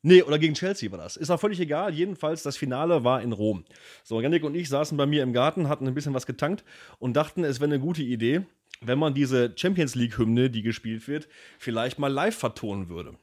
[0.06, 1.16] Nee, oder gegen Chelsea war das.
[1.16, 1.94] Ist auch völlig egal.
[1.94, 3.64] Jedenfalls, das Finale war in Rom.
[4.04, 6.66] So, Yannick und ich saßen bei mir im Garten, hatten ein bisschen was getankt
[7.00, 8.42] und dachten, es wäre eine gute Idee,
[8.82, 13.16] wenn man diese Champions League-Hymne, die gespielt wird, vielleicht mal live vertonen würde.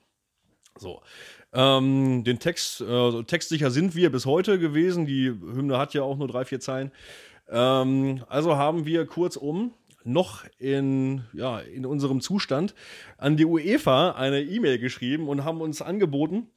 [0.79, 1.03] So.
[1.53, 5.05] Ähm, den Text, äh, textsicher sind wir bis heute gewesen.
[5.05, 6.93] Die Hymne hat ja auch nur drei, vier Zeilen.
[7.51, 12.75] Ähm, also haben wir kurzum noch in, ja, in unserem Zustand
[13.19, 16.49] an die UEFA eine E-Mail geschrieben und haben uns angeboten,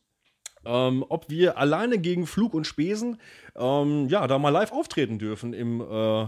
[0.66, 3.18] ähm, ob wir alleine gegen Flug und Spesen
[3.56, 6.28] ähm, ja, da mal live auftreten dürfen im äh,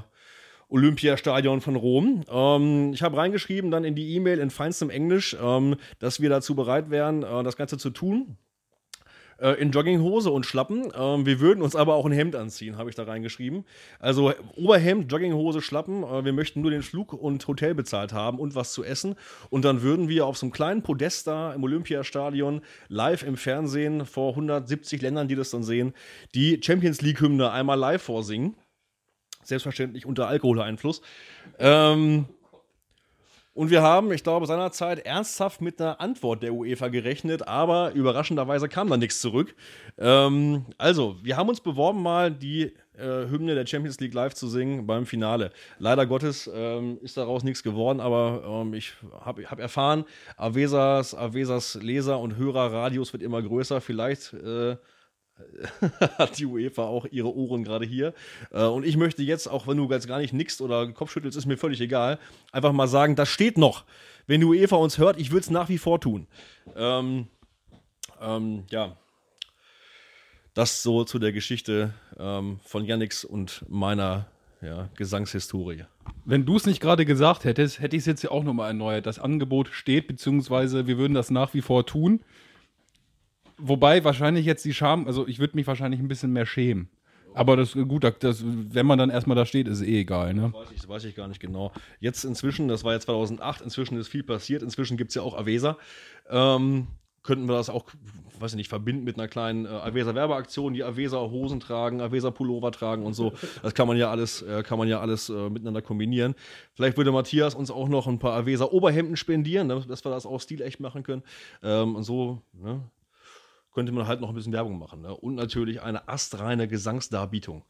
[0.70, 2.24] Olympiastadion von Rom.
[2.30, 6.56] Ähm, ich habe reingeschrieben dann in die E-Mail in feinstem Englisch, ähm, dass wir dazu
[6.56, 8.38] bereit wären, äh, das Ganze zu tun.
[9.38, 10.92] Äh, in Jogginghose und Schlappen.
[10.98, 13.66] Ähm, wir würden uns aber auch ein Hemd anziehen, habe ich da reingeschrieben.
[14.00, 16.04] Also Oberhemd, Jogginghose, Schlappen.
[16.04, 19.16] Äh, wir möchten nur den Flug und Hotel bezahlt haben und was zu essen.
[19.50, 24.06] Und dann würden wir auf so einem kleinen Podest da im Olympiastadion live im Fernsehen
[24.06, 25.94] vor 170 Ländern, die das dann sehen,
[26.34, 28.56] die Champions League-Hymne einmal live vorsingen.
[29.44, 31.02] Selbstverständlich unter Alkoholeinfluss.
[31.60, 32.26] Ähm,
[33.56, 38.68] und wir haben, ich glaube, seinerzeit ernsthaft mit einer Antwort der UEFA gerechnet, aber überraschenderweise
[38.68, 39.56] kam da nichts zurück.
[39.98, 44.50] Ähm, also, wir haben uns beworben, mal die äh, Hymne der Champions League live zu
[44.50, 45.52] singen beim Finale.
[45.80, 50.04] Leider Gottes ähm, ist daraus nichts geworden, aber ähm, ich habe hab erfahren,
[50.36, 53.80] Avesas, Avesas Leser- und Hörerradius wird immer größer.
[53.80, 54.34] Vielleicht.
[54.34, 54.76] Äh,
[56.18, 58.14] hat die UEFA auch ihre Ohren gerade hier.
[58.52, 61.46] Äh, und ich möchte jetzt, auch wenn du jetzt gar nicht nickst oder Kopfschüttelst, ist
[61.46, 62.20] mir völlig egal,
[62.52, 63.84] einfach mal sagen, das steht noch.
[64.28, 66.28] Wenn die UEFA uns hört, ich würde es nach wie vor tun.
[66.76, 67.28] Ähm,
[68.22, 68.98] ähm, ja.
[70.54, 74.28] Das so zu der Geschichte ähm, von Yannix und meiner
[74.62, 75.84] ja, Gesangshistorie.
[76.24, 79.06] Wenn du es nicht gerade gesagt hättest, hätte ich es jetzt ja auch nochmal erneuert.
[79.06, 82.22] Das Angebot steht, beziehungsweise wir würden das nach wie vor tun.
[83.58, 86.90] Wobei wahrscheinlich jetzt die Scham, also ich würde mich wahrscheinlich ein bisschen mehr schämen.
[87.36, 90.34] Aber das gut, das, wenn man dann erstmal da steht, ist eh egal.
[90.34, 90.52] Ne?
[90.54, 91.72] Das, weiß ich, das weiß ich gar nicht genau.
[92.00, 94.64] Jetzt inzwischen, das war ja 2008, inzwischen ist viel passiert.
[94.64, 95.78] Inzwischen gibt es ja auch Avesa.
[96.30, 96.88] Ähm,
[97.24, 97.86] könnten wir das auch,
[98.40, 103.14] weiß ich nicht, verbinden mit einer kleinen äh, Avesa-Werbeaktion, die Avesa-Hosen tragen, Avesa-Pullover tragen und
[103.14, 103.34] so.
[103.64, 106.36] Das kann man ja alles, äh, kann man ja alles äh, miteinander kombinieren.
[106.74, 110.80] Vielleicht würde Matthias uns auch noch ein paar Avesa-Oberhemden spendieren, dass wir das auch stilecht
[110.80, 111.24] machen können.
[111.64, 112.82] Ähm, und so, ne?
[113.76, 115.02] Könnte man halt noch ein bisschen Werbung machen.
[115.02, 115.14] Ne?
[115.14, 117.64] Und natürlich eine astreine Gesangsdarbietung,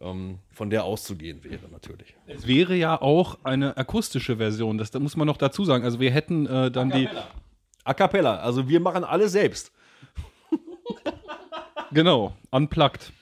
[0.00, 2.14] ähm, von der auszugehen wäre natürlich.
[2.26, 5.82] Es wäre ja auch eine akustische Version, das, das muss man noch dazu sagen.
[5.82, 7.08] Also wir hätten äh, dann die.
[7.84, 9.72] A cappella, also wir machen alles selbst.
[11.90, 13.12] genau, unplugged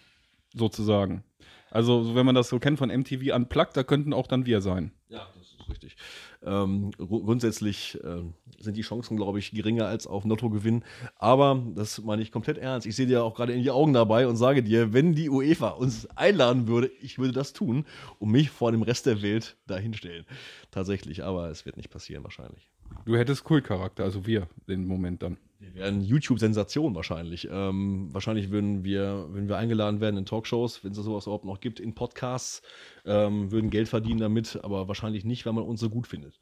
[0.53, 1.23] sozusagen.
[1.71, 4.91] Also wenn man das so kennt von MTV Unplugged, da könnten auch dann wir sein.
[5.09, 5.97] Ja, das richtig.
[6.43, 8.23] Ähm, grundsätzlich äh,
[8.59, 10.85] sind die Chancen, glaube ich, geringer als auf Lottogewinn.
[11.17, 12.87] Aber das meine ich komplett ernst.
[12.87, 15.71] Ich sehe dir auch gerade in die Augen dabei und sage dir, wenn die UEFA
[15.71, 17.85] uns einladen würde, ich würde das tun
[18.19, 20.25] und mich vor dem Rest der Welt dahinstellen.
[20.71, 22.71] Tatsächlich, aber es wird nicht passieren wahrscheinlich.
[23.05, 25.39] Du hättest Kultcharakter, also wir den Moment dann.
[25.59, 27.49] Wir wären YouTube-Sensation wahrscheinlich.
[27.51, 31.61] Ähm, wahrscheinlich würden wir, wenn wir eingeladen werden in Talkshows, wenn es sowas überhaupt noch
[31.61, 32.61] gibt, in Podcasts,
[33.07, 36.39] ähm, würden Geld verdienen damit, aber wahrscheinlich nicht, weil man uns so gut findet.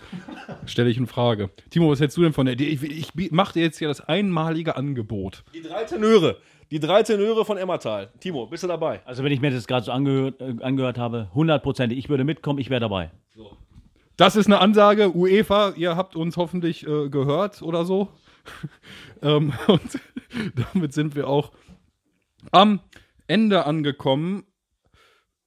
[0.66, 1.50] Stelle ich in Frage.
[1.68, 2.68] Timo, was hältst du denn von der Idee?
[2.68, 2.82] Ich,
[3.14, 5.44] ich mache dir jetzt hier das einmalige Angebot.
[5.54, 6.38] Die drei Tenöre.
[6.70, 8.10] Die drei Tenöre von Emmertal.
[8.20, 9.02] Timo, bist du dabei?
[9.04, 12.58] Also, wenn ich mir das gerade so angehört, äh, angehört habe, hundertprozentig, ich würde mitkommen,
[12.58, 13.10] ich wäre dabei.
[13.34, 13.56] So.
[14.16, 15.14] Das ist eine Ansage.
[15.14, 18.08] UEFA, ihr habt uns hoffentlich äh, gehört oder so.
[19.22, 20.00] ähm, und
[20.72, 21.52] damit sind wir auch
[22.50, 22.80] am
[23.26, 24.44] Ende angekommen.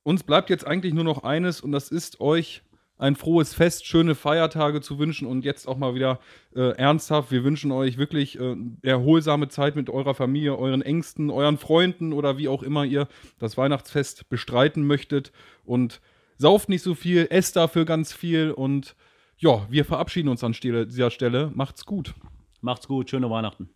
[0.03, 2.63] Uns bleibt jetzt eigentlich nur noch eines und das ist euch
[2.97, 6.19] ein frohes Fest, schöne Feiertage zu wünschen und jetzt auch mal wieder
[6.53, 7.31] äh, ernsthaft.
[7.31, 12.38] Wir wünschen euch wirklich äh, erholsame Zeit mit eurer Familie, euren Ängsten, euren Freunden oder
[12.38, 13.07] wie auch immer ihr
[13.39, 15.31] das Weihnachtsfest bestreiten möchtet.
[15.63, 16.01] Und
[16.38, 18.95] sauft nicht so viel, esst dafür ganz viel und
[19.38, 21.51] ja, wir verabschieden uns an dieser Stelle.
[21.53, 22.13] Macht's gut.
[22.62, 23.69] Macht's gut, schöne Weihnachten.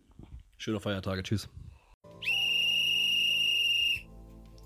[0.58, 1.48] Schöne Feiertage, tschüss.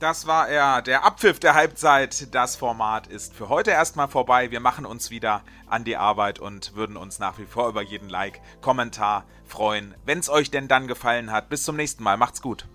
[0.00, 2.33] Das war er, der Abpfiff der Halbzeit.
[2.33, 4.52] Das Format ist für heute erstmal vorbei.
[4.52, 8.09] Wir machen uns wieder an die Arbeit und würden uns nach wie vor über jeden
[8.09, 9.94] Like, Kommentar freuen.
[10.04, 11.48] Wenn es euch denn dann gefallen hat.
[11.48, 12.16] Bis zum nächsten Mal.
[12.16, 12.68] Macht's gut.